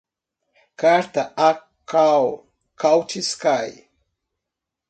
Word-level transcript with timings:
Carta 0.77 1.31
a 1.37 1.49
Karl 1.85 2.27
Kautsky 2.75 3.87